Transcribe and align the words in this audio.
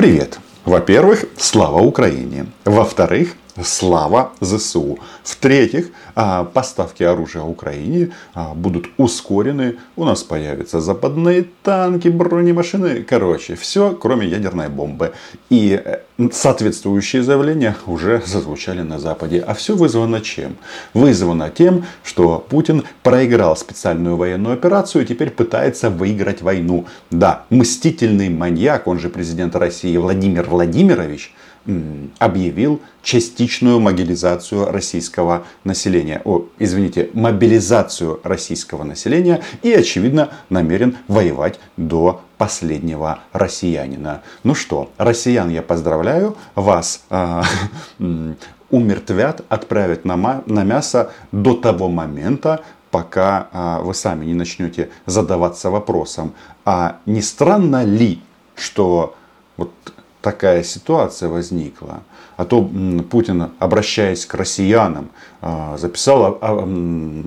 Привет! 0.00 0.38
Во-первых, 0.64 1.26
слава 1.36 1.82
Украине. 1.82 2.46
Во-вторых, 2.64 3.34
слава 3.62 4.32
ЗСУ. 4.40 4.98
В-третьих, 5.22 5.90
а, 6.14 6.44
поставки 6.44 7.02
оружия 7.02 7.42
Украине 7.42 8.12
а, 8.32 8.54
будут 8.54 8.86
ускорены. 8.96 9.76
У 9.96 10.06
нас 10.06 10.22
появятся 10.22 10.80
западные 10.80 11.44
танки, 11.62 12.08
бронемашины. 12.08 13.02
Короче, 13.02 13.56
все, 13.56 13.92
кроме 13.92 14.26
ядерной 14.26 14.70
бомбы. 14.70 15.12
И 15.50 15.78
э, 15.84 15.98
соответствующие 16.32 17.22
заявления 17.22 17.76
уже 17.86 18.22
зазвучали 18.26 18.82
на 18.82 18.98
Западе. 18.98 19.40
А 19.40 19.54
все 19.54 19.74
вызвано 19.74 20.20
чем? 20.20 20.56
Вызвано 20.92 21.50
тем, 21.50 21.84
что 22.04 22.44
Путин 22.48 22.84
проиграл 23.02 23.56
специальную 23.56 24.16
военную 24.16 24.54
операцию 24.54 25.02
и 25.02 25.06
теперь 25.06 25.30
пытается 25.30 25.88
выиграть 25.88 26.42
войну. 26.42 26.86
Да, 27.10 27.44
мстительный 27.50 28.28
маньяк, 28.28 28.86
он 28.86 28.98
же 28.98 29.08
президент 29.08 29.56
России 29.56 29.96
Владимир 29.96 30.48
Владимирович, 30.48 31.32
объявил 32.18 32.80
частичную 33.02 33.80
мобилизацию 33.80 34.70
российского 34.70 35.44
населения. 35.64 36.22
О, 36.24 36.46
извините, 36.58 37.10
мобилизацию 37.12 38.20
российского 38.24 38.82
населения 38.82 39.42
и, 39.62 39.72
очевидно, 39.72 40.30
намерен 40.48 40.96
воевать 41.06 41.60
до 41.76 42.22
последнего 42.40 43.18
россиянина. 43.34 44.22
Ну 44.44 44.54
что, 44.54 44.90
россиян 44.96 45.50
я 45.50 45.60
поздравляю, 45.60 46.38
вас 46.54 47.04
э, 47.10 47.42
умертвят, 48.70 49.42
отправят 49.50 50.06
на, 50.06 50.16
мясо 50.46 51.12
до 51.32 51.52
того 51.52 51.90
момента, 51.90 52.62
пока 52.90 53.48
э, 53.52 53.82
вы 53.82 53.92
сами 53.92 54.24
не 54.24 54.32
начнете 54.32 54.88
задаваться 55.04 55.68
вопросом, 55.68 56.32
а 56.64 56.96
не 57.04 57.20
странно 57.20 57.84
ли, 57.84 58.22
что 58.54 59.14
вот 59.58 59.72
такая 60.22 60.62
ситуация 60.62 61.28
возникла. 61.28 62.00
А 62.38 62.46
то 62.46 62.66
Путин, 63.10 63.50
обращаясь 63.58 64.24
к 64.24 64.34
россиянам, 64.34 65.10
а, 65.42 65.76
записал 65.76 66.38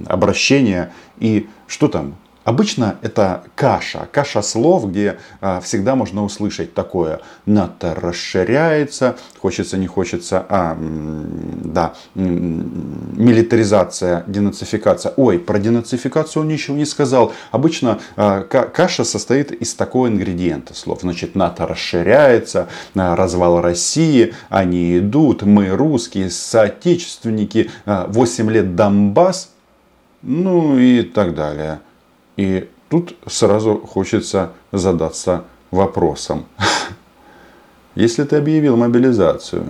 обращение 0.07 0.91
и 1.19 1.47
что 1.67 1.87
там? 1.87 2.15
Обычно 2.43 2.97
это 3.01 3.43
каша, 3.55 4.07
каша 4.11 4.41
слов, 4.41 4.89
где 4.89 5.17
а, 5.39 5.61
всегда 5.61 5.95
можно 5.95 6.23
услышать 6.23 6.73
такое. 6.73 7.21
НАТО 7.45 7.95
расширяется, 7.95 9.15
хочется, 9.39 9.77
не 9.77 9.87
хочется, 9.87 10.45
а, 10.49 10.77
да, 10.77 11.93
милитаризация, 12.15 14.25
денацификация. 14.27 15.13
Ой, 15.15 15.39
про 15.39 15.57
денацификацию 15.57 16.43
он 16.43 16.49
ничего 16.49 16.75
не 16.75 16.85
сказал. 16.85 17.31
Обычно 17.51 17.99
а, 18.17 18.41
каша 18.41 19.05
состоит 19.05 19.51
из 19.51 19.73
такого 19.73 20.07
ингредиента 20.07 20.73
слов. 20.73 20.99
Значит, 21.01 21.35
НАТО 21.35 21.65
расширяется, 21.65 22.67
а, 22.95 23.15
развал 23.15 23.61
России, 23.61 24.33
они 24.49 24.97
идут, 24.97 25.43
мы 25.43 25.69
русские, 25.69 26.29
соотечественники, 26.29 27.71
а, 27.85 28.07
8 28.07 28.51
лет 28.51 28.75
Донбасс, 28.75 29.51
ну 30.21 30.77
и 30.77 31.03
так 31.03 31.35
далее. 31.35 31.79
И 32.37 32.69
тут 32.89 33.15
сразу 33.27 33.77
хочется 33.77 34.51
задаться 34.71 35.43
вопросом. 35.71 36.45
Если 37.95 38.23
ты 38.23 38.37
объявил 38.37 38.75
мобилизацию, 38.75 39.65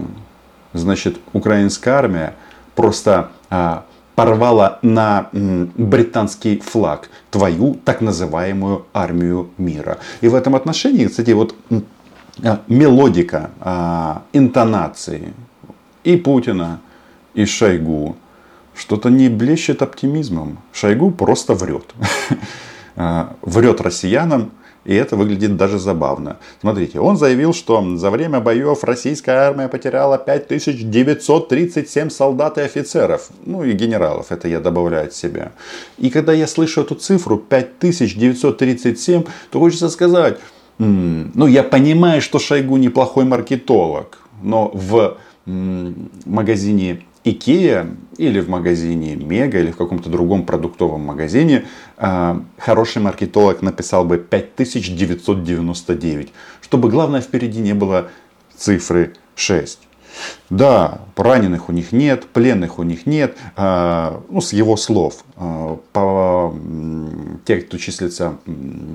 значит 0.74 1.18
украинская 1.34 1.96
армия 1.96 2.36
просто 2.76 3.32
а, 3.50 3.86
порвала 4.16 4.80
на 4.82 5.30
м, 5.34 5.72
британский 5.76 6.60
флаг 6.60 7.10
твою 7.32 7.76
так 7.86 8.02
называемую 8.02 8.86
армию 8.94 9.50
мира. 9.58 10.00
И 10.22 10.28
в 10.28 10.36
этом 10.36 10.56
отношении, 10.56 11.06
кстати, 11.06 11.32
вот 11.32 11.56
а, 12.44 12.62
мелодика, 12.68 13.52
а, 13.60 14.24
интонации 14.34 15.34
и 16.04 16.16
Путина, 16.16 16.80
и 17.34 17.46
Шойгу 17.46 18.16
что-то 18.76 19.10
не 19.10 19.30
блещет 19.30 19.82
оптимизмом. 19.82 20.60
Шойгу 20.72 21.12
просто 21.12 21.54
врет. 21.54 21.94
А, 22.96 23.36
врет 23.42 23.82
россиянам, 23.82 24.52
и 24.86 24.94
это 24.94 25.16
выглядит 25.16 25.56
даже 25.56 25.80
забавно. 25.80 26.38
Смотрите, 26.60 27.00
он 27.00 27.18
заявил, 27.18 27.54
что 27.54 27.98
за 27.98 28.12
время 28.12 28.42
боев 28.42 28.84
российская 28.84 29.48
армия 29.48 29.70
потеряла 29.70 30.18
5937 30.18 32.10
солдат 32.10 32.58
и 32.58 32.62
офицеров. 32.62 33.30
Ну 33.46 33.64
и 33.64 33.72
генералов, 33.72 34.32
это 34.32 34.48
я 34.48 34.60
добавляю 34.60 35.08
от 35.08 35.14
себя. 35.14 35.54
И 35.98 36.10
когда 36.10 36.34
я 36.34 36.48
слышу 36.48 36.82
эту 36.82 36.96
цифру 36.96 37.38
5937, 37.38 39.24
то 39.52 39.60
хочется 39.60 39.90
сказать, 39.90 40.40
ну 40.80 41.48
я 41.48 41.64
понимаю, 41.64 42.22
что 42.22 42.40
Шойгу 42.40 42.78
неплохой 42.78 43.24
маркетолог, 43.24 44.18
но 44.42 44.70
в 44.74 45.18
магазине 45.46 47.04
Икея 47.24 47.88
или 48.18 48.40
в 48.42 48.50
магазине 48.50 49.16
Мега 49.16 49.60
или 49.60 49.72
в 49.72 49.78
каком-то 49.78 50.10
другом 50.10 50.46
продуктовом 50.46 51.02
магазине 51.02 51.66
э, 51.98 52.40
хороший 52.58 53.02
маркетолог 53.02 53.62
написал 53.62 54.04
бы 54.04 54.18
5999, 54.18 56.34
чтобы 56.62 56.90
главное 56.90 57.22
впереди 57.22 57.60
не 57.60 57.74
было 57.74 58.10
цифры 58.56 59.14
6. 59.36 59.80
Да, 60.50 61.00
раненых 61.16 61.70
у 61.70 61.72
них 61.72 61.92
нет, 61.92 62.28
пленных 62.28 62.78
у 62.78 62.84
них 62.84 63.06
нет, 63.06 63.38
э, 63.56 64.20
ну, 64.30 64.42
с 64.42 64.52
его 64.52 64.76
слов. 64.76 65.24
Э, 65.38 65.78
по, 65.94 66.54
те, 67.46 67.62
кто 67.62 67.78
числится 67.78 68.36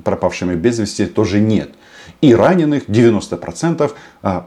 пропавшими 0.04 0.54
без 0.54 0.78
вести, 0.78 1.06
тоже 1.06 1.40
нет. 1.40 1.70
И 2.20 2.34
раненых 2.34 2.88
90% 2.88 3.92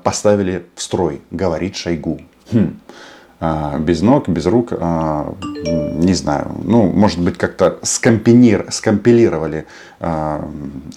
поставили 0.04 0.66
в 0.76 0.82
строй, 0.82 1.22
говорит 1.30 1.76
Шойгу. 1.76 2.20
Хм. 2.52 2.80
А, 3.44 3.80
без 3.80 4.04
ног, 4.04 4.30
без 4.30 4.46
рук, 4.46 4.72
а, 4.80 5.34
не 5.96 6.14
знаю, 6.14 6.52
ну, 6.64 6.84
может 6.84 7.20
быть, 7.20 7.40
как-то 7.40 7.80
скомпилировали 7.82 9.66
а, 10.00 10.48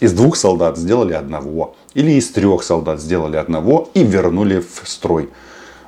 из 0.01 0.13
двух 0.13 0.37
солдат 0.37 0.77
сделали 0.77 1.15
одного, 1.15 1.75
или 1.95 2.11
из 2.11 2.31
трех 2.31 2.63
солдат 2.63 3.01
сделали 3.01 3.39
одного 3.39 3.89
и 3.95 4.05
вернули 4.05 4.61
в 4.61 4.83
строй. 4.87 5.31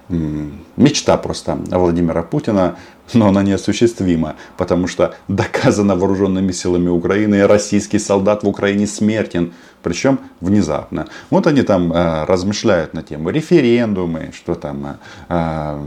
Мечта 0.08 1.18
просто 1.18 1.58
Владимира 1.68 2.22
Путина, 2.22 2.76
но 3.14 3.28
она 3.28 3.42
неосуществима, 3.42 4.36
потому 4.56 4.86
что 4.86 5.14
доказано 5.28 5.96
вооруженными 5.96 6.52
силами 6.52 6.88
Украины, 6.88 7.46
российский 7.46 7.98
солдат 7.98 8.42
в 8.42 8.48
Украине 8.48 8.86
смертен 8.86 9.52
причем 9.86 10.18
внезапно. 10.40 11.06
Вот 11.30 11.46
они 11.46 11.62
там 11.62 11.92
э, 11.92 12.24
размышляют 12.24 12.92
на 12.92 13.04
тему 13.04 13.30
референдумы, 13.30 14.32
что 14.34 14.56
там, 14.56 14.84
э, 14.84 14.94
э, 15.28 15.80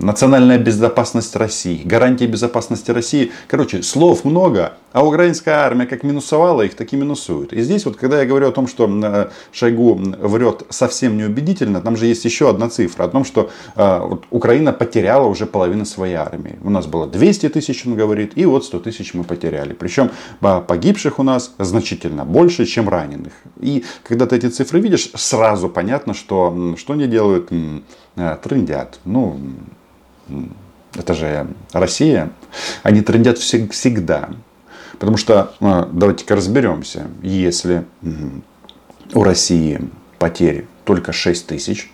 национальная 0.00 0.58
безопасность 0.58 1.36
России, 1.36 1.82
гарантии 1.84 2.24
безопасности 2.24 2.90
России. 2.90 3.30
Короче, 3.46 3.84
слов 3.84 4.24
много, 4.24 4.72
а 4.92 5.04
украинская 5.04 5.58
армия 5.58 5.86
как 5.86 6.02
минусовала 6.02 6.62
их, 6.62 6.74
так 6.74 6.92
и 6.92 6.96
минусует. 6.96 7.52
И 7.52 7.62
здесь 7.62 7.84
вот, 7.84 7.96
когда 7.96 8.18
я 8.18 8.26
говорю 8.26 8.48
о 8.48 8.52
том, 8.52 8.66
что 8.66 8.88
э, 8.88 9.28
Шойгу 9.52 9.94
врет 9.94 10.64
совсем 10.70 11.16
неубедительно, 11.16 11.80
там 11.80 11.96
же 11.96 12.06
есть 12.06 12.24
еще 12.24 12.50
одна 12.50 12.68
цифра 12.68 13.04
о 13.04 13.08
том, 13.08 13.24
что 13.24 13.48
э, 13.76 13.98
вот, 14.00 14.24
Украина 14.30 14.72
потеряла 14.72 15.28
уже 15.28 15.46
половину 15.46 15.84
своей 15.84 16.16
армии. 16.24 16.58
У 16.62 16.70
нас 16.70 16.86
было 16.86 17.06
200 17.06 17.48
тысяч, 17.50 17.86
он 17.86 17.94
говорит, 17.94 18.32
и 18.36 18.46
вот 18.46 18.64
100 18.64 18.80
тысяч 18.80 19.14
мы 19.14 19.24
потеряли. 19.24 19.72
Причем 19.72 20.10
погибших 20.40 21.18
у 21.18 21.22
нас 21.22 21.54
значительно 21.58 22.24
больше, 22.24 22.66
чем 22.66 22.88
раненых. 22.88 23.32
И 23.60 23.84
когда 24.02 24.26
ты 24.26 24.36
эти 24.36 24.48
цифры 24.48 24.80
видишь, 24.80 25.10
сразу 25.14 25.68
понятно, 25.68 26.14
что, 26.14 26.74
что 26.76 26.92
они 26.92 27.06
делают, 27.06 27.50
э, 28.16 28.36
трындят. 28.42 29.00
Ну, 29.04 29.38
это 30.94 31.14
же 31.14 31.46
Россия. 31.72 32.30
Они 32.82 33.00
трындят 33.00 33.38
всегда. 33.38 34.30
Потому 34.98 35.16
что, 35.16 35.54
э, 35.60 35.86
давайте-ка 35.92 36.36
разберемся, 36.36 37.08
если 37.22 37.84
у 39.12 39.22
России 39.22 39.80
потери 40.18 40.66
только 40.84 41.12
6 41.12 41.46
тысяч, 41.46 41.90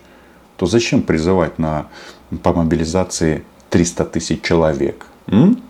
то 0.57 0.67
зачем 0.67 1.03
призывать 1.03 1.59
на, 1.59 1.89
по 2.43 2.53
мобилизации 2.53 3.45
300 3.71 4.05
тысяч 4.05 4.43
человек? 4.43 5.07
М? 5.29 5.63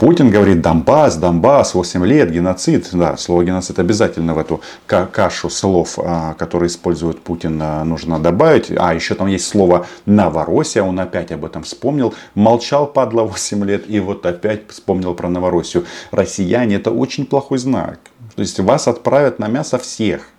Путин 0.00 0.30
говорит 0.30 0.62
Донбасс, 0.62 1.16
Донбасс, 1.16 1.74
8 1.74 2.06
лет, 2.06 2.30
геноцид. 2.30 2.88
Да, 2.92 3.18
слово 3.18 3.44
геноцид 3.44 3.78
обязательно 3.78 4.32
в 4.32 4.38
эту 4.38 4.62
кашу 4.86 5.50
слов, 5.50 5.98
а, 5.98 6.32
которые 6.38 6.68
использует 6.68 7.20
Путин, 7.20 7.60
а, 7.60 7.84
нужно 7.84 8.18
добавить. 8.18 8.72
А 8.74 8.94
еще 8.94 9.14
там 9.14 9.26
есть 9.26 9.46
слово 9.46 9.86
Новороссия, 10.06 10.82
он 10.82 10.98
опять 11.00 11.32
об 11.32 11.44
этом 11.44 11.64
вспомнил. 11.64 12.14
Молчал, 12.34 12.86
падла, 12.86 13.24
8 13.24 13.62
лет, 13.66 13.90
и 13.90 14.00
вот 14.00 14.24
опять 14.24 14.70
вспомнил 14.70 15.12
про 15.12 15.28
Новороссию. 15.28 15.84
Россияне, 16.12 16.76
это 16.76 16.90
очень 16.90 17.26
плохой 17.26 17.58
знак. 17.58 17.98
То 18.36 18.40
есть 18.40 18.58
вас 18.58 18.88
отправят 18.88 19.38
на 19.38 19.48
мясо 19.48 19.78
всех. 19.78 20.30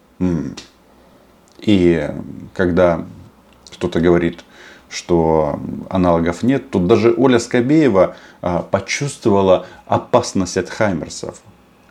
И 1.60 2.10
когда 2.56 3.06
кто-то 3.70 4.00
говорит, 4.00 4.44
что 4.92 5.60
аналогов 5.90 6.44
нет. 6.44 6.70
Тут 6.70 6.88
даже 6.88 7.14
Оля 7.18 7.40
Скобеева 7.40 8.16
а, 8.42 8.62
почувствовала 8.62 9.66
опасность 9.88 10.58
от 10.58 10.70
хаймерсов. 10.70 11.42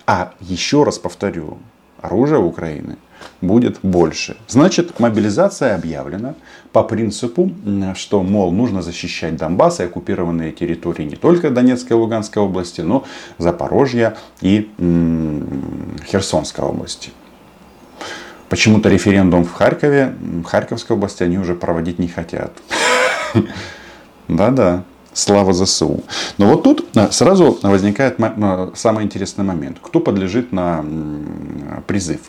А 0.06 0.32
еще 0.40 0.84
раз 0.84 0.98
повторю, 0.98 1.58
оружия 2.00 2.38
Украины 2.38 2.96
будет 3.40 3.78
больше. 3.82 4.36
Значит, 4.48 4.98
мобилизация 4.98 5.74
объявлена 5.74 6.34
по 6.72 6.82
принципу, 6.82 7.50
что, 7.94 8.22
мол, 8.22 8.52
нужно 8.52 8.82
защищать 8.82 9.36
Донбасс 9.36 9.80
и 9.80 9.84
оккупированные 9.84 10.52
территории 10.52 11.04
не 11.04 11.16
только 11.16 11.50
Донецкой 11.50 11.96
и 11.96 12.00
Луганской 12.00 12.42
области, 12.42 12.80
но 12.80 13.04
Запорожья 13.38 14.16
и 14.40 14.70
Херсонской 16.10 16.64
области. 16.64 17.10
Почему-то 18.48 18.88
референдум 18.88 19.44
в 19.44 19.52
Харькове, 19.52 20.12
в 20.20 20.42
Харьковской 20.42 20.96
области 20.96 21.22
они 21.22 21.38
уже 21.38 21.54
проводить 21.54 22.00
не 22.00 22.08
хотят. 22.08 22.52
Да-да, 24.28 24.84
слава 25.12 25.52
ЗСУ. 25.52 26.02
Но 26.38 26.46
вот 26.46 26.62
тут 26.62 26.86
а, 26.96 27.10
сразу 27.10 27.58
возникает 27.62 28.16
самый 28.74 29.04
интересный 29.04 29.44
момент. 29.44 29.78
Кто 29.82 30.00
подлежит 30.00 30.52
на 30.52 30.84
призыв? 31.86 32.20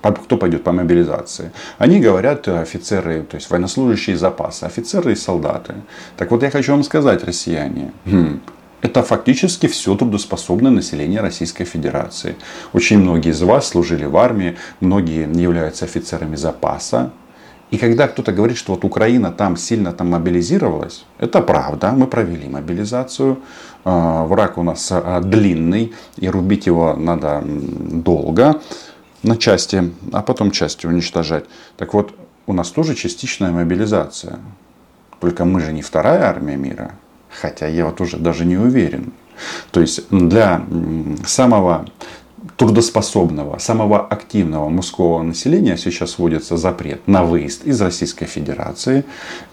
кто 0.00 0.36
пойдет 0.36 0.62
по 0.62 0.72
мобилизации. 0.72 1.52
Они 1.76 2.00
говорят 2.00 2.48
э, 2.48 2.60
офицеры, 2.60 3.22
то 3.22 3.36
есть 3.36 3.50
военнослужащие 3.50 4.16
запаса, 4.16 4.66
офицеры 4.66 5.12
и 5.12 5.16
солдаты. 5.16 5.74
Так 6.16 6.30
вот 6.30 6.42
я 6.42 6.50
хочу 6.50 6.72
вам 6.72 6.84
сказать, 6.84 7.24
россияне, 7.24 7.92
хм, 8.06 8.40
это 8.80 9.02
фактически 9.02 9.66
все 9.66 9.96
трудоспособное 9.96 10.70
население 10.70 11.20
Российской 11.20 11.64
Федерации. 11.64 12.36
Очень 12.72 12.98
многие 12.98 13.30
из 13.30 13.42
вас 13.42 13.68
служили 13.68 14.04
в 14.04 14.16
армии, 14.16 14.56
многие 14.80 15.28
являются 15.40 15.84
офицерами 15.84 16.36
запаса. 16.36 17.10
И 17.70 17.76
когда 17.76 18.08
кто-то 18.08 18.32
говорит, 18.32 18.56
что 18.56 18.74
вот 18.74 18.84
Украина 18.84 19.30
там 19.30 19.56
сильно 19.56 19.92
там 19.92 20.10
мобилизировалась, 20.10 21.04
это 21.18 21.42
правда, 21.42 21.92
мы 21.92 22.06
провели 22.06 22.48
мобилизацию. 22.48 23.38
А, 23.84 24.24
враг 24.24 24.58
у 24.58 24.62
нас 24.62 24.88
а, 24.90 25.20
длинный, 25.20 25.92
и 26.16 26.28
рубить 26.28 26.66
его 26.66 26.94
надо 26.94 27.42
долго 27.44 28.60
на 29.22 29.36
части, 29.36 29.92
а 30.12 30.22
потом 30.22 30.50
части 30.50 30.86
уничтожать. 30.86 31.44
Так 31.76 31.94
вот, 31.94 32.14
у 32.46 32.52
нас 32.54 32.70
тоже 32.70 32.94
частичная 32.94 33.50
мобилизация. 33.50 34.38
Только 35.20 35.44
мы 35.44 35.60
же 35.60 35.72
не 35.72 35.82
вторая 35.82 36.22
армия 36.22 36.56
мира. 36.56 36.92
Хотя 37.28 37.66
я 37.66 37.84
вот 37.84 38.00
уже 38.00 38.16
даже 38.16 38.46
не 38.46 38.56
уверен. 38.56 39.12
То 39.70 39.80
есть 39.80 40.08
для 40.10 40.64
самого 41.26 41.86
трудоспособного, 42.58 43.58
самого 43.58 44.00
активного 44.00 44.68
мужского 44.68 45.22
населения 45.22 45.76
сейчас 45.76 46.18
вводится 46.18 46.56
запрет 46.56 47.06
на 47.06 47.22
выезд 47.22 47.64
из 47.64 47.80
Российской 47.80 48.26
Федерации, 48.26 49.04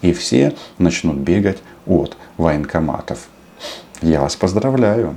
и 0.02 0.12
все 0.12 0.54
начнут 0.78 1.16
бегать 1.16 1.58
от 1.86 2.16
военкоматов. 2.36 3.28
Я 4.02 4.20
вас 4.20 4.34
поздравляю. 4.34 5.14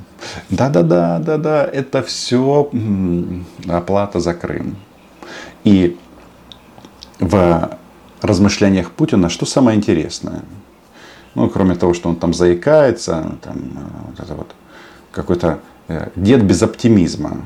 Да-да-да, 0.52 1.18
да-да, 1.18 1.66
это 1.66 2.04
все 2.04 2.70
оплата 3.68 4.20
за 4.20 4.36
Крым. 4.36 4.78
И 5.64 5.98
в 7.20 7.78
размышлениях 8.22 8.92
Путина 8.92 9.30
что 9.30 9.48
самое 9.48 9.76
интересное? 9.76 10.44
Ну, 11.34 11.50
кроме 11.50 11.74
того, 11.74 11.96
что 11.96 12.10
он 12.10 12.18
там 12.18 12.36
заикается, 12.36 13.36
там, 13.42 13.58
э, 13.58 14.08
вот 14.08 14.20
это 14.20 14.36
вот 14.36 14.56
какой-то 15.12 15.60
э, 15.88 16.10
дед 16.16 16.44
без 16.44 16.62
оптимизма. 16.62 17.46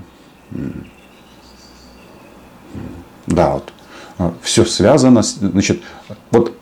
Да, 3.27 3.53
вот 3.53 3.73
э, 4.19 4.31
все 4.41 4.65
связано, 4.65 5.21
значит, 5.23 5.81
вот 6.31 6.55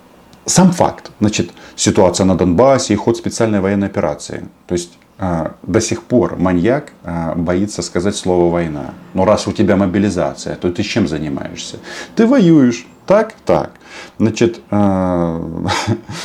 сам 0.46 0.72
факт, 0.72 1.12
значит, 1.20 1.52
ситуация 1.76 2.26
на 2.26 2.38
Донбассе 2.38 2.94
и 2.94 2.98
ход 2.98 3.18
специальной 3.18 3.60
военной 3.60 3.88
операции. 3.88 4.48
То 4.68 4.74
есть 4.74 4.98
а, 5.24 5.54
до 5.62 5.82
сих 5.82 6.04
пор 6.04 6.38
маньяк 6.38 6.94
а, 7.04 7.36
боится 7.36 7.84
сказать 7.84 8.16
слово 8.16 8.52
война. 8.52 8.96
Но 9.14 9.24
раз 9.24 9.48
у 9.48 9.52
тебя 9.52 9.76
мобилизация, 9.76 10.56
то 10.56 10.72
ты 10.72 10.82
чем 10.82 11.08
занимаешься? 11.08 11.78
Ты 12.16 12.26
воюешь. 12.26 12.88
Так, 13.06 13.36
так. 13.46 13.74
Значит, 14.18 14.62
а, 14.72 15.42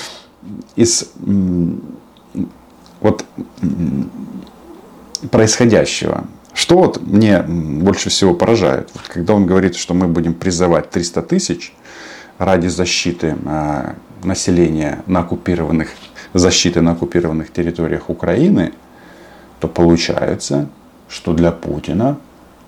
из 0.76 1.12
вот 3.00 3.24
происходящего. 5.30 6.24
Что 6.56 6.78
вот 6.78 7.02
мне 7.02 7.42
больше 7.42 8.08
всего 8.08 8.32
поражает, 8.32 8.88
вот 8.94 9.06
когда 9.08 9.34
он 9.34 9.44
говорит, 9.44 9.76
что 9.76 9.92
мы 9.92 10.08
будем 10.08 10.32
призывать 10.32 10.88
300 10.88 11.20
тысяч 11.20 11.74
ради 12.38 12.68
защиты 12.68 13.36
населения 14.24 15.00
на 15.06 15.20
оккупированных, 15.20 15.90
защиты 16.32 16.80
на 16.80 16.92
оккупированных 16.92 17.52
территориях 17.52 18.08
Украины, 18.08 18.72
то 19.60 19.68
получается, 19.68 20.70
что 21.10 21.34
для 21.34 21.52
Путина 21.52 22.16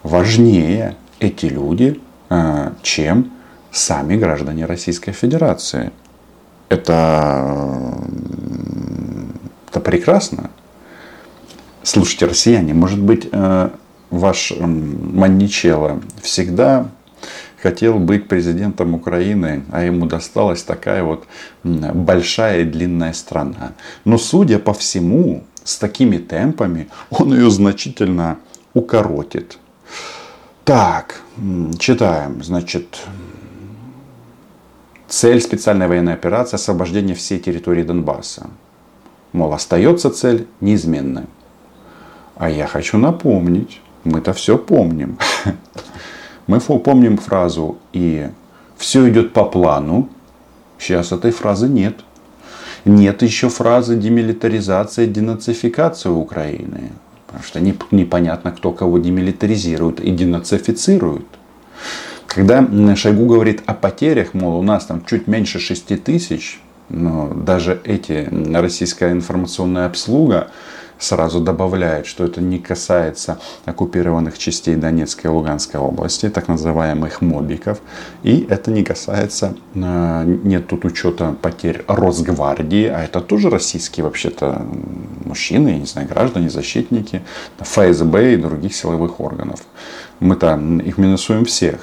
важнее 0.02 0.94
эти 1.18 1.46
люди, 1.46 1.98
э, 2.28 2.72
чем 2.82 3.32
сами 3.72 4.16
граждане 4.16 4.66
Российской 4.66 5.12
Федерации. 5.12 5.92
Это, 6.68 8.04
это 9.70 9.80
прекрасно. 9.80 10.50
Слушайте, 11.90 12.26
россияне, 12.26 12.74
может 12.74 13.00
быть, 13.00 13.30
э, 13.32 13.70
ваш 14.10 14.52
Манничелло 14.58 16.02
всегда 16.20 16.90
хотел 17.62 17.98
быть 17.98 18.28
президентом 18.28 18.94
Украины, 18.94 19.64
а 19.70 19.82
ему 19.84 20.04
досталась 20.04 20.62
такая 20.62 21.02
вот 21.02 21.24
большая 21.64 22.60
и 22.60 22.64
длинная 22.64 23.14
страна. 23.14 23.72
Но 24.04 24.18
судя 24.18 24.58
по 24.58 24.74
всему, 24.74 25.44
с 25.64 25.78
такими 25.78 26.18
темпами 26.18 26.90
он 27.08 27.32
ее 27.32 27.50
значительно 27.50 28.36
укоротит. 28.74 29.56
Так, 30.66 31.22
читаем. 31.78 32.44
Значит, 32.44 32.98
цель 35.08 35.40
специальной 35.40 35.88
военной 35.88 36.12
операции– 36.12 36.56
освобождение 36.56 37.16
всей 37.16 37.38
территории 37.38 37.82
Донбасса. 37.82 38.50
Мол, 39.32 39.54
остается 39.54 40.10
цель 40.10 40.46
неизменной. 40.60 41.24
А 42.38 42.48
я 42.48 42.66
хочу 42.66 42.98
напомнить, 42.98 43.80
мы-то 44.04 44.32
все 44.32 44.56
помним, 44.56 45.18
Мы 46.48 46.60
помним 46.60 47.18
фразу 47.18 47.76
«и 47.92 48.28
все 48.78 49.08
идет 49.10 49.34
по 49.34 49.44
плану». 49.44 50.08
Сейчас 50.78 51.12
этой 51.12 51.30
фразы 51.30 51.68
нет. 51.68 51.96
Нет 52.86 53.22
еще 53.22 53.50
фразы 53.50 53.96
демилитаризация, 53.96 55.06
денацификация 55.06 56.10
Украины. 56.10 56.92
Потому 57.26 57.44
что 57.44 57.60
непонятно, 57.90 58.50
кто 58.52 58.72
кого 58.72 58.98
демилитаризирует 58.98 60.00
и 60.00 60.10
денацифицирует. 60.10 61.26
Когда 62.26 62.66
Шойгу 62.96 63.26
говорит 63.26 63.62
о 63.66 63.74
потерях, 63.74 64.32
мол, 64.32 64.58
у 64.58 64.62
нас 64.62 64.86
там 64.86 65.04
чуть 65.04 65.26
меньше 65.26 65.58
6 65.58 66.02
тысяч, 66.02 66.60
но 66.88 67.28
даже 67.34 67.78
эти 67.84 68.26
российская 68.54 69.12
информационная 69.12 69.84
обслуга 69.84 70.48
сразу 70.98 71.40
добавляет, 71.40 72.06
что 72.06 72.24
это 72.24 72.40
не 72.40 72.58
касается 72.58 73.38
оккупированных 73.64 74.38
частей 74.38 74.76
Донецкой 74.76 75.30
и 75.30 75.34
Луганской 75.34 75.80
области, 75.80 76.28
так 76.28 76.48
называемых 76.48 77.20
мобиков. 77.20 77.80
И 78.22 78.46
это 78.48 78.70
не 78.70 78.84
касается, 78.84 79.54
э, 79.74 80.24
нет 80.44 80.66
тут 80.66 80.84
учета 80.84 81.34
потерь 81.40 81.84
Росгвардии, 81.86 82.86
а 82.86 83.04
это 83.04 83.20
тоже 83.20 83.50
российские 83.50 84.04
вообще-то 84.04 84.66
мужчины, 85.24 85.68
я 85.68 85.78
не 85.78 85.86
знаю, 85.86 86.08
граждане, 86.08 86.50
защитники, 86.50 87.22
ФСБ 87.58 88.34
и 88.34 88.36
других 88.36 88.74
силовых 88.74 89.20
органов 89.20 89.60
мы-то 90.20 90.60
их 90.84 90.98
минусуем 90.98 91.44
всех. 91.44 91.80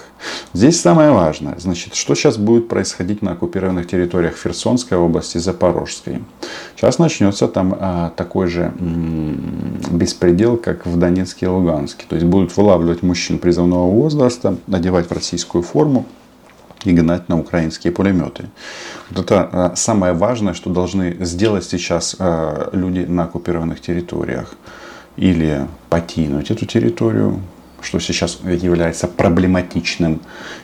Здесь 0.54 0.82
самое 0.82 1.12
важное, 1.12 1.56
значит, 1.58 1.96
что 1.96 2.16
сейчас 2.16 2.38
будет 2.38 2.68
происходить 2.68 3.22
на 3.22 3.32
оккупированных 3.32 3.88
территориях 3.88 4.36
Херсонской 4.38 4.98
области 4.98 5.38
Запорожской. 5.38 6.24
Сейчас 6.76 7.00
начнется 7.00 7.48
там 7.48 7.76
а, 7.80 8.12
такой 8.16 8.48
же 8.48 8.74
м- 8.80 9.80
беспредел, 9.92 10.58
как 10.58 10.86
в 10.86 10.98
Донецке 10.98 11.46
и 11.46 11.50
Луганске. 11.50 12.06
То 12.10 12.16
есть 12.16 12.28
будут 12.28 12.56
вылавливать 12.58 13.04
мужчин 13.04 13.40
призывного 13.40 13.90
возраста, 13.90 14.58
надевать 14.68 15.08
в 15.08 15.12
российскую 15.12 15.62
форму 15.62 16.06
и 16.84 16.92
гнать 16.92 17.30
на 17.30 17.40
украинские 17.40 17.94
пулеметы. 17.94 18.46
Вот 19.12 19.26
это 19.26 19.50
а, 19.52 19.76
самое 19.76 20.14
важное, 20.14 20.54
что 20.54 20.70
должны 20.70 21.18
сделать 21.26 21.64
сейчас 21.64 22.16
а, 22.20 22.70
люди 22.74 23.00
на 23.00 23.24
оккупированных 23.24 23.80
территориях. 23.82 24.56
Или 25.18 25.66
покинуть 25.90 26.52
эту 26.52 26.66
территорию, 26.66 27.40
что 27.86 28.00
сейчас 28.00 28.40
является 28.44 29.08
проблематичным, 29.08 30.22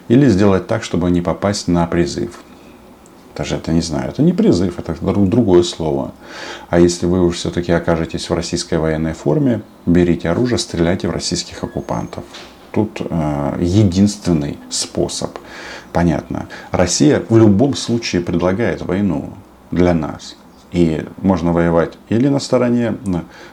или 0.08 0.28
сделать 0.28 0.68
так, 0.68 0.84
чтобы 0.84 1.12
не 1.12 1.22
попасть 1.22 1.68
на 1.68 1.86
призыв. 1.88 2.42
Даже 3.38 3.56
это 3.56 3.72
не 3.72 3.82
знаю, 3.82 4.10
это 4.10 4.22
не 4.22 4.34
призыв, 4.34 4.78
это 4.78 4.96
другое 5.02 5.64
слово. 5.64 6.12
А 6.70 6.80
если 6.80 7.06
вы 7.06 7.26
уж 7.26 7.38
все-таки 7.38 7.72
окажетесь 7.72 8.30
в 8.30 8.34
российской 8.34 8.78
военной 8.78 9.14
форме, 9.14 9.62
берите 9.86 10.30
оружие, 10.30 10.58
стреляйте 10.58 11.08
в 11.08 11.12
российских 11.12 11.64
оккупантов. 11.64 12.24
Тут 12.72 13.02
э, 13.02 13.58
единственный 13.60 14.58
способ. 14.70 15.38
Понятно. 15.94 16.48
Россия 16.72 17.24
в 17.30 17.38
любом 17.38 17.76
случае 17.76 18.22
предлагает 18.22 18.82
войну 18.82 19.34
для 19.72 19.94
нас. 19.94 20.36
И 20.72 21.06
можно 21.18 21.52
воевать 21.52 21.98
или 22.08 22.30
на 22.30 22.40
стороне 22.40 22.96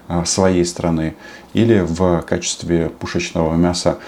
а, 0.06 0.24
своей 0.24 0.64
страны, 0.64 1.16
или 1.52 1.80
в 1.80 2.22
качестве 2.22 2.90
пушечного 2.90 3.56
мяса 3.56 3.98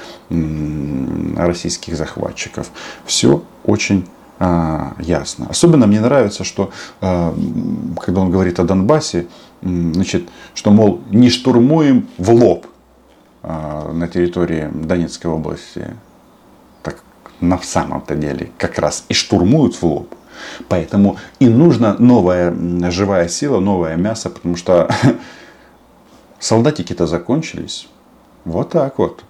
российских 1.36 1.96
захватчиков. 1.96 2.70
Все 3.04 3.42
очень 3.64 4.06
а, 4.38 4.94
ясно. 5.00 5.48
Особенно 5.50 5.88
мне 5.88 6.00
нравится, 6.00 6.44
что 6.44 6.70
а, 7.00 7.34
когда 8.00 8.20
он 8.20 8.30
говорит 8.30 8.60
о 8.60 8.64
Донбассе, 8.64 9.26
значит, 9.60 10.28
что, 10.54 10.70
мол, 10.70 11.00
не 11.10 11.30
штурмуем 11.30 12.08
в 12.16 12.30
лоб 12.30 12.66
на 13.42 14.06
территории 14.06 14.68
Донецкой 14.72 15.30
области. 15.30 15.96
Так 16.82 17.02
на 17.40 17.58
самом-то 17.58 18.14
деле 18.14 18.50
как 18.58 18.78
раз 18.78 19.04
и 19.08 19.14
штурмуют 19.14 19.74
в 19.74 19.82
лоб. 19.82 20.14
Поэтому 20.68 21.16
и 21.38 21.48
нужна 21.48 21.96
новая 21.98 22.54
живая 22.90 23.28
сила, 23.28 23.60
новое 23.60 23.96
мясо, 23.96 24.30
потому 24.30 24.56
что 24.56 24.88
солдатики-то 26.38 27.06
закончились. 27.06 27.88
Вот 28.44 28.70
так 28.70 28.98
вот. 28.98 29.24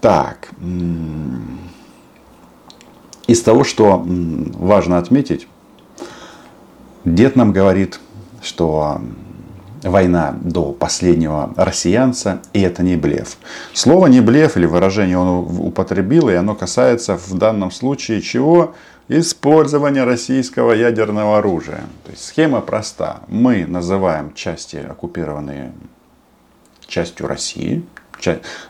Так. 0.00 0.50
Из 3.26 3.42
того, 3.42 3.64
что 3.64 4.02
важно 4.04 4.98
отметить, 4.98 5.48
дед 7.04 7.36
нам 7.36 7.52
говорит, 7.52 8.00
что 8.42 9.00
война 9.82 10.34
до 10.40 10.72
последнего 10.72 11.52
россиянца, 11.56 12.40
и 12.52 12.60
это 12.60 12.82
не 12.82 12.96
блеф. 12.96 13.36
Слово 13.72 14.06
не 14.06 14.20
блеф 14.20 14.56
или 14.56 14.66
выражение 14.66 15.18
он 15.18 15.46
употребил, 15.60 16.28
и 16.28 16.34
оно 16.34 16.54
касается 16.54 17.16
в 17.16 17.34
данном 17.34 17.70
случае 17.70 18.22
чего? 18.22 18.74
Использование 19.10 20.04
российского 20.04 20.72
ядерного 20.72 21.38
оружия. 21.38 21.84
То 22.04 22.10
есть 22.10 22.24
схема 22.24 22.60
проста. 22.60 23.20
Мы 23.28 23.64
называем 23.66 24.34
части, 24.34 24.76
оккупированные 24.76 25.72
частью 26.86 27.26
России, 27.26 27.84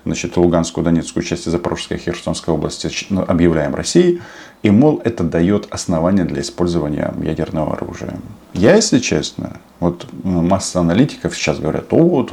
значит, 0.05 0.37
Луганскую, 0.37 0.85
Донецкую 0.85 1.25
часть 1.25 1.47
Запорожской 1.47 1.97
и 1.97 2.01
Херсонской 2.01 2.55
области 2.55 2.89
ну, 3.11 3.25
объявляем 3.27 3.75
Россией. 3.75 4.21
И, 4.63 4.71
мол, 4.71 5.01
это 5.05 5.25
дает 5.25 5.67
основание 5.71 6.25
для 6.25 6.43
использования 6.43 7.13
ядерного 7.21 7.75
оружия. 7.75 8.19
Я, 8.53 8.77
если 8.77 8.99
честно, 8.99 9.61
вот 9.81 10.07
ну, 10.23 10.43
масса 10.43 10.81
аналитиков 10.81 11.35
сейчас 11.37 11.59
говорят, 11.59 11.87
вот 11.91 12.33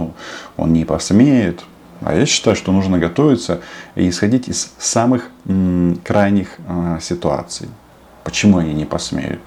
он 0.57 0.73
не 0.73 0.85
посмеет. 0.85 1.63
А 2.01 2.13
я 2.13 2.25
считаю, 2.25 2.55
что 2.55 2.71
нужно 2.71 2.99
готовиться 2.99 3.61
и 3.95 4.09
исходить 4.09 4.49
из 4.49 4.73
самых 4.77 5.29
м, 5.45 5.99
крайних 6.03 6.49
э, 6.67 6.99
ситуаций. 7.01 7.69
Почему 8.25 8.57
они 8.57 8.73
не 8.73 8.85
посмеют? 8.85 9.39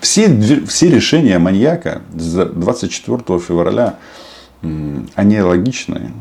Все, 0.00 0.64
все 0.66 0.90
решения 0.90 1.38
маньяка 1.38 2.02
24 2.08 3.38
февраля, 3.38 3.96
они 4.62 5.40
логичные, 5.40 6.12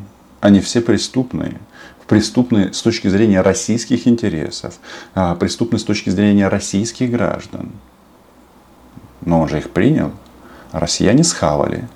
они 0.41 0.59
все 0.59 0.81
преступные. 0.81 1.53
Преступные 2.07 2.73
с 2.73 2.81
точки 2.81 3.07
зрения 3.07 3.41
российских 3.41 4.07
интересов, 4.07 4.73
а 5.13 5.35
преступные 5.35 5.79
с 5.79 5.83
точки 5.83 6.09
зрения 6.09 6.47
российских 6.47 7.11
граждан. 7.11 7.71
Но 9.21 9.41
он 9.41 9.47
же 9.47 9.59
их 9.59 9.69
принял. 9.69 10.11
Россияне 10.71 11.23
схавали. 11.23 11.87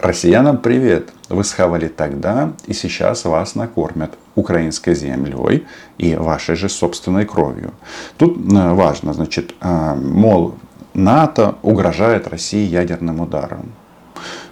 Россиянам 0.00 0.56
привет. 0.56 1.10
Вы 1.28 1.44
схавали 1.44 1.86
тогда, 1.88 2.54
и 2.66 2.72
сейчас 2.72 3.26
вас 3.26 3.54
накормят 3.54 4.14
украинской 4.34 4.94
землей 4.94 5.66
и 5.98 6.14
вашей 6.14 6.56
же 6.56 6.70
собственной 6.70 7.26
кровью. 7.26 7.74
Тут 8.16 8.38
э, 8.38 8.72
важно, 8.72 9.12
значит, 9.12 9.54
э, 9.60 9.94
мол, 9.94 10.54
НАТО 10.94 11.56
угрожает 11.60 12.28
России 12.28 12.66
ядерным 12.66 13.20
ударом. 13.20 13.72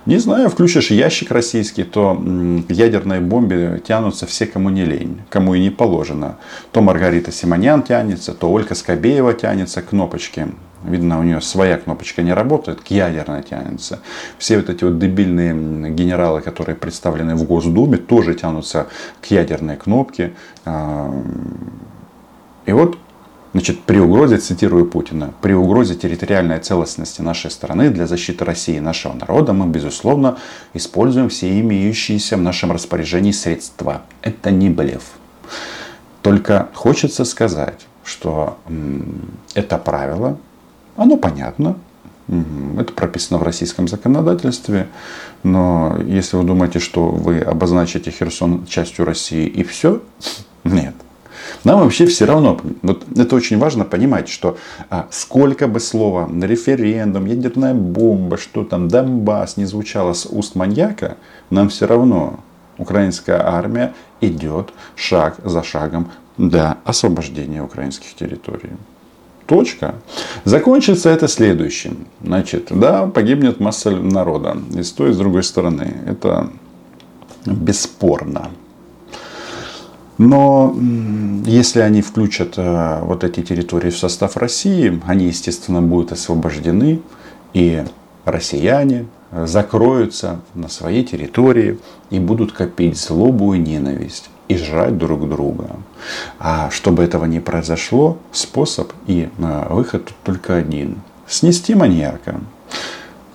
Не 0.05 0.19
знаю, 0.19 0.51
включишь 0.51 0.91
ящик 0.91 1.31
российский, 1.31 1.85
то 1.85 2.15
к 2.15 2.71
ядерной 2.71 3.21
бомбе 3.21 3.83
тянутся 3.87 4.27
все, 4.27 4.45
кому 4.45 4.69
не 4.69 4.85
лень, 4.85 5.23
кому 5.31 5.55
и 5.55 5.61
не 5.61 5.71
положено. 5.71 6.37
То 6.73 6.83
Маргарита 6.83 7.33
Симонян 7.33 7.83
тянется, 7.83 8.35
то 8.35 8.53
Ольга 8.53 8.75
Скобеева 8.75 9.33
тянется 9.33 9.81
к 9.81 9.87
кнопочке. 9.87 10.49
Видно, 10.85 11.19
у 11.19 11.23
нее 11.23 11.41
своя 11.41 11.77
кнопочка 11.77 12.23
не 12.23 12.33
работает, 12.33 12.81
к 12.81 12.87
ядерной 12.89 13.43
тянется. 13.43 14.01
Все 14.39 14.57
вот 14.59 14.71
эти 14.71 14.85
вот 14.85 14.99
дебильные 14.99 15.91
генералы, 15.91 16.41
которые 16.41 16.77
представлены 16.77 17.35
в 17.35 17.45
Госдуме, 17.45 17.97
тоже 17.97 18.35
тянутся 18.35 18.87
к 19.21 19.27
ядерной 19.27 19.77
кнопке. 19.77 20.35
А, 20.65 21.13
и 22.67 22.73
вот 22.73 22.99
Значит, 23.53 23.81
при 23.81 23.99
угрозе, 23.99 24.37
цитирую 24.37 24.87
Путина, 24.87 25.33
при 25.41 25.55
угрозе 25.55 25.95
территориальной 25.95 26.59
целостности 26.59 27.23
нашей 27.23 27.51
страны 27.51 27.89
для 27.89 28.07
защиты 28.07 28.45
России 28.45 28.77
и 28.77 28.81
нашего 28.81 29.15
народа 29.15 29.55
мы, 29.55 29.67
безусловно, 29.67 30.39
используем 30.75 31.31
все 31.31 31.59
имеющиеся 31.59 32.37
в 32.37 32.43
нашем 32.43 32.73
распоряжении 32.73 33.33
средства. 33.33 34.03
Это 34.21 34.51
не 34.51 34.69
блеф. 34.69 35.03
Только 36.21 36.69
хочется 36.75 37.25
сказать, 37.25 37.87
что 38.05 38.59
это 39.55 39.79
правило, 39.79 40.39
оно 40.99 41.17
понятно, 41.17 41.77
это 42.29 42.93
прописано 42.93 43.39
в 43.39 43.43
российском 43.43 43.89
законодательстве, 43.89 44.89
но 45.43 45.99
если 46.05 46.37
вы 46.37 46.45
думаете, 46.45 46.79
что 46.79 47.09
вы 47.09 47.41
обозначите 47.41 48.11
Херсон 48.11 48.67
частью 48.67 49.07
России 49.07 49.47
и 49.47 49.63
все, 49.63 50.03
нет. 50.65 50.95
Нам 51.65 51.81
вообще 51.81 52.07
все 52.07 52.27
равно, 52.27 52.61
вот 52.83 53.05
это 53.17 53.35
очень 53.35 53.59
важно 53.59 53.85
понимать, 53.85 54.29
что 54.29 54.59
а, 54.91 55.07
сколько 55.11 55.69
бы 55.69 55.81
слова 55.81 56.29
референдум, 56.43 57.25
ядерная 57.25 57.75
бомба, 57.75 58.37
что 58.37 58.65
там, 58.65 58.89
Донбасс 58.89 59.57
не 59.57 59.65
звучало 59.65 60.13
с 60.13 60.27
уст 60.27 60.55
маньяка, 60.55 61.17
нам 61.51 61.69
все 61.71 61.87
равно. 61.87 62.41
Украинская 62.77 63.45
армия 63.45 63.93
идет 64.21 64.73
шаг 64.95 65.37
за 65.43 65.65
шагом 65.65 66.11
до 66.37 66.77
освобождения 66.85 67.61
украинских 67.61 68.15
территорий. 68.15 68.71
Точка. 69.49 69.95
Закончится 70.45 71.09
это 71.09 71.27
следующим. 71.27 72.07
Значит, 72.23 72.69
да, 72.71 73.07
погибнет 73.07 73.61
масса 73.61 73.91
народа. 73.91 74.59
И 74.77 74.83
с 74.83 74.93
той, 74.93 75.11
и 75.11 75.13
с 75.15 75.17
другой 75.17 75.43
стороны. 75.43 75.95
Это 76.07 76.51
бесспорно. 77.47 78.51
Но 80.19 80.77
если 81.47 81.81
они 81.81 82.03
включат 82.03 82.59
э, 82.59 83.01
вот 83.03 83.25
эти 83.25 83.43
территории 83.43 83.89
в 83.89 83.97
состав 83.97 84.37
России, 84.37 85.01
они, 85.07 85.29
естественно, 85.29 85.81
будут 85.81 86.13
освобождены, 86.13 87.01
и 87.55 87.85
россияне 88.27 89.07
закроются 89.33 90.41
на 90.55 90.69
своей 90.69 91.05
территории 91.05 91.79
и 92.11 92.19
будут 92.19 92.53
копить 92.53 92.99
злобу 92.99 93.55
и 93.55 93.59
ненависть 93.59 94.29
и 94.49 94.57
жрать 94.57 94.97
друг 94.97 95.29
друга. 95.29 95.71
А 96.39 96.71
чтобы 96.71 97.05
этого 97.05 97.27
не 97.27 97.41
произошло, 97.41 98.19
способ 98.33 98.93
и 99.07 99.29
выход 99.39 100.07
тут 100.07 100.17
только 100.25 100.57
один. 100.57 101.03
Снести 101.27 101.75
маньяка. 101.75 102.41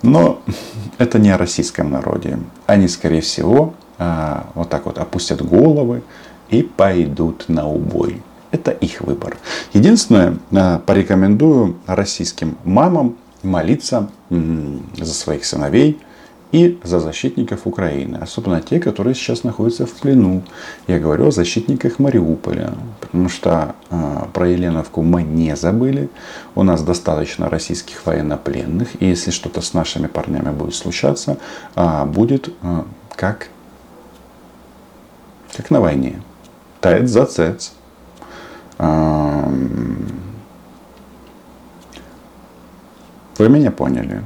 Но 0.02 0.40
это 0.98 1.18
не 1.18 1.30
о 1.30 1.38
российском 1.38 1.90
народе. 1.90 2.38
Они, 2.66 2.88
скорее 2.88 3.20
всего, 3.20 3.74
э, 3.98 4.40
вот 4.54 4.68
так 4.68 4.86
вот 4.86 4.98
опустят 4.98 5.42
головы, 5.42 6.02
и 6.50 6.62
пойдут 6.62 7.48
на 7.48 7.66
убой. 7.68 8.22
Это 8.50 8.70
их 8.70 9.00
выбор. 9.00 9.36
Единственное, 9.72 10.38
э, 10.52 10.78
порекомендую 10.84 11.76
российским 11.86 12.56
мамам 12.64 13.16
молиться 13.42 14.08
за 14.30 15.12
своих 15.12 15.44
сыновей 15.44 15.98
и 16.54 16.78
за 16.84 17.00
защитников 17.00 17.66
Украины. 17.66 18.18
Особенно 18.18 18.60
те, 18.60 18.78
которые 18.78 19.16
сейчас 19.16 19.42
находятся 19.42 19.86
в 19.86 19.92
плену. 19.92 20.44
Я 20.86 21.00
говорю 21.00 21.26
о 21.26 21.30
защитниках 21.32 21.98
Мариуполя. 21.98 22.74
Потому 23.00 23.28
что 23.28 23.74
э, 23.90 24.26
про 24.32 24.48
Еленовку 24.48 25.02
мы 25.02 25.24
не 25.24 25.56
забыли. 25.56 26.08
У 26.54 26.62
нас 26.62 26.84
достаточно 26.84 27.50
российских 27.50 28.06
военнопленных. 28.06 29.02
И 29.02 29.06
если 29.06 29.32
что-то 29.32 29.62
с 29.62 29.74
нашими 29.74 30.06
парнями 30.06 30.50
будет 30.50 30.76
случаться, 30.76 31.38
э, 31.74 32.04
будет 32.04 32.48
э, 32.62 32.82
как, 33.16 33.48
как 35.56 35.70
на 35.72 35.80
войне 35.80 36.22
тец 36.80 37.10
за 37.10 37.26
цец. 37.26 37.72
Вы 43.38 43.48
меня 43.48 43.72
поняли. 43.72 44.22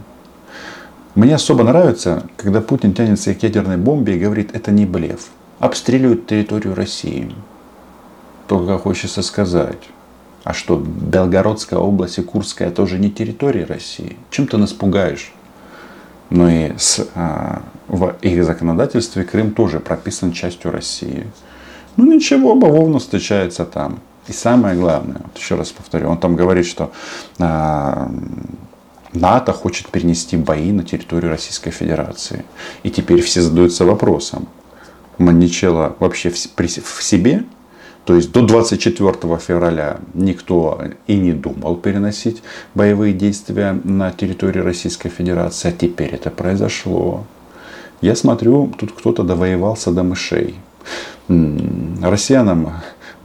Мне 1.18 1.34
особо 1.34 1.64
нравится, 1.64 2.28
когда 2.36 2.60
Путин 2.60 2.94
тянется 2.94 3.34
к 3.34 3.42
ядерной 3.42 3.76
бомбе 3.76 4.14
и 4.14 4.20
говорит, 4.20 4.54
это 4.54 4.70
не 4.70 4.86
блеф. 4.86 5.30
Обстреливают 5.58 6.28
территорию 6.28 6.76
России. 6.76 7.34
Только 8.46 8.78
хочется 8.78 9.22
сказать, 9.22 9.82
а 10.44 10.54
что, 10.54 10.76
Белгородская 10.76 11.80
область 11.80 12.18
и 12.18 12.22
Курская 12.22 12.70
тоже 12.70 13.00
не 13.00 13.10
территория 13.10 13.64
России? 13.64 14.16
Чем 14.30 14.46
ты 14.46 14.58
нас 14.58 14.72
пугаешь? 14.72 15.32
Но 16.30 16.48
и 16.48 16.74
с, 16.78 17.04
а, 17.16 17.62
в 17.88 18.14
их 18.22 18.44
законодательстве 18.44 19.24
Крым 19.24 19.54
тоже 19.54 19.80
прописан 19.80 20.30
частью 20.30 20.70
России. 20.70 21.26
Ну 21.96 22.06
ничего, 22.06 22.54
бавовна 22.54 23.00
встречается 23.00 23.64
там. 23.64 23.98
И 24.28 24.32
самое 24.32 24.76
главное, 24.76 25.22
вот 25.24 25.36
еще 25.36 25.56
раз 25.56 25.72
повторю, 25.72 26.10
он 26.10 26.18
там 26.18 26.36
говорит, 26.36 26.66
что 26.66 26.92
а, 27.40 28.08
НАТО 29.20 29.52
хочет 29.52 29.88
перенести 29.88 30.36
бои 30.36 30.72
на 30.72 30.84
территорию 30.84 31.30
Российской 31.30 31.70
Федерации. 31.70 32.44
И 32.82 32.90
теперь 32.90 33.20
все 33.20 33.40
задаются 33.40 33.84
вопросом, 33.84 34.48
Маничела 35.18 35.96
вообще 35.98 36.30
в, 36.30 36.36
в 36.36 37.02
себе 37.02 37.44
то 38.08 38.14
есть 38.14 38.32
до 38.32 38.40
24 38.40 39.36
февраля 39.36 39.98
никто 40.14 40.80
и 41.06 41.14
не 41.14 41.32
думал 41.32 41.76
переносить 41.76 42.42
боевые 42.74 43.12
действия 43.12 43.78
на 43.84 44.12
территорию 44.12 44.64
Российской 44.64 45.10
Федерации, 45.10 45.68
а 45.68 45.72
теперь 45.72 46.14
это 46.14 46.30
произошло. 46.30 47.26
Я 48.00 48.16
смотрю, 48.16 48.72
тут 48.78 48.92
кто-то 48.92 49.24
довоевался 49.24 49.90
до 49.90 50.04
мышей. 50.04 50.54
Россиянам 51.28 52.72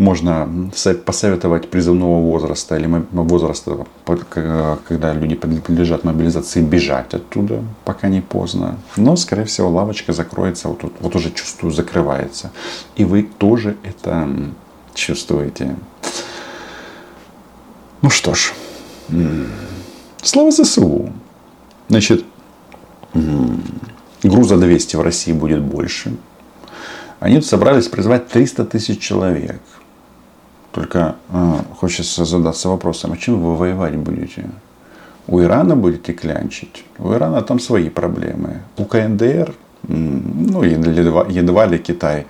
можно 0.04 0.70
посоветовать 1.06 1.70
призывного 1.70 2.20
возраста 2.20 2.76
или 2.78 2.88
возраста, 3.12 3.86
когда 4.34 5.14
люди 5.14 5.36
подлежат 5.36 6.04
мобилизации, 6.04 6.62
бежать 6.62 7.14
оттуда, 7.14 7.64
пока 7.86 8.10
не 8.10 8.22
поздно. 8.22 8.78
Но, 8.98 9.16
скорее 9.16 9.46
всего, 9.46 9.70
лавочка 9.70 10.14
закроется, 10.14 10.68
вот, 10.68 10.84
вот 11.00 11.16
уже 11.16 11.32
чувствую, 11.32 11.72
закрывается. 11.72 12.52
И 12.98 13.06
вы 13.06 13.24
тоже 13.24 13.78
это 13.84 14.28
чувствуете. 14.94 15.76
Ну 18.02 18.10
что 18.10 18.34
ж, 18.34 18.52
слава 20.22 20.52
ЗСУ. 20.52 21.10
Значит, 21.88 22.26
груза 24.24 24.58
200 24.58 24.98
в 24.98 25.02
России 25.02 25.32
будет 25.32 25.62
больше. 25.62 26.16
Они 27.20 27.42
собрались 27.42 27.88
призвать 27.88 28.28
300 28.28 28.66
тысяч 28.66 29.00
человек. 29.00 29.62
Только 30.74 31.16
э, 31.30 31.60
хочется 31.80 32.26
задаться 32.26 32.70
вопросом, 32.70 33.12
а 33.14 33.18
чем 33.18 33.40
вы 33.42 33.56
воевать 33.56 33.96
будете? 33.96 34.50
У 35.28 35.40
Ирана 35.40 35.76
будете 35.76 36.14
клянчить? 36.14 36.84
У 36.98 37.14
Ирана 37.14 37.42
там 37.42 37.60
свои 37.60 37.90
проблемы. 37.90 38.62
У 38.78 38.86
КНДР, 38.86 39.54
ну 39.88 40.64
едва, 40.64 41.26
едва 41.30 41.68
ли 41.68 41.78
Китай 41.78 42.26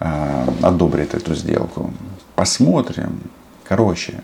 э, 0.00 0.44
одобрит 0.62 1.14
эту 1.14 1.34
сделку. 1.34 1.90
Посмотрим. 2.36 3.20
Короче, 3.68 4.22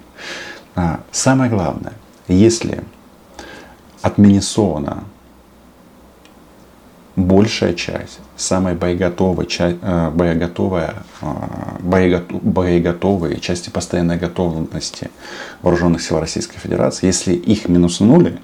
э, 0.76 0.96
самое 1.10 1.50
главное, 1.50 1.94
если 2.28 2.84
Миннесона 4.16 5.02
большая 7.16 7.74
часть, 7.74 8.20
самая 8.36 8.74
боеготовая, 8.74 9.46
э, 9.60 10.10
боеготовая, 10.10 10.94
э, 11.20 12.20
боеготовые 12.42 13.40
части 13.40 13.70
постоянной 13.70 14.16
готовности 14.16 15.10
вооруженных 15.62 16.02
сил 16.02 16.18
Российской 16.18 16.58
Федерации, 16.58 17.06
если 17.06 17.34
их 17.34 17.68
минуснули, 17.68 18.38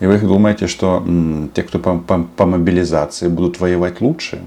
и 0.00 0.06
вы 0.06 0.18
думаете, 0.18 0.68
что 0.68 1.04
те, 1.54 1.62
кто 1.64 1.80
по, 1.80 1.98
по, 1.98 2.22
по 2.22 2.46
мобилизации 2.46 3.26
будут 3.26 3.58
воевать 3.58 4.00
лучше, 4.00 4.40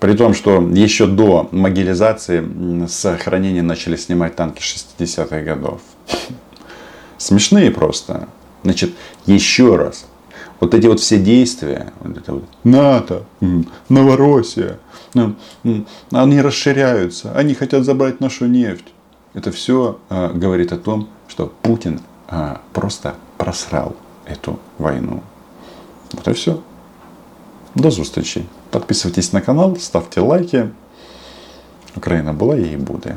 при 0.00 0.14
том, 0.14 0.34
что 0.34 0.60
еще 0.60 1.06
до 1.06 1.48
мобилизации 1.50 2.86
с 2.86 3.16
хранения 3.18 3.62
начали 3.62 3.96
снимать 3.96 4.36
танки 4.36 4.60
60-х 4.60 5.40
годов. 5.40 5.80
Смешные 7.18 7.70
просто. 7.70 8.28
Значит, 8.62 8.92
еще 9.26 9.76
раз, 9.76 10.06
вот 10.60 10.74
эти 10.74 10.86
вот 10.86 11.00
все 11.00 11.18
действия, 11.18 11.92
вот 12.00 12.16
это 12.16 12.32
вот, 12.32 12.44
НАТО, 12.64 13.24
Новороссия, 13.88 14.78
они 16.10 16.40
расширяются, 16.40 17.32
они 17.36 17.54
хотят 17.54 17.84
забрать 17.84 18.20
нашу 18.20 18.46
нефть. 18.46 18.86
Это 19.34 19.50
все 19.50 19.98
э, 20.10 20.32
говорит 20.32 20.72
о 20.72 20.76
том, 20.76 21.08
что 21.28 21.52
Путин 21.62 22.00
э, 22.28 22.56
просто 22.72 23.14
просрал 23.36 23.96
эту 24.26 24.60
войну. 24.78 25.22
Вот 26.12 26.28
и 26.28 26.32
все. 26.32 26.56
До 27.74 27.90
зустрічі. 27.90 28.44
Подписывайтесь 28.70 29.32
на 29.32 29.40
канал, 29.40 29.76
ставьте 29.76 30.20
лайки. 30.20 30.68
Украина 31.96 32.32
была 32.32 32.56
и 32.56 32.76
будет. 32.76 33.14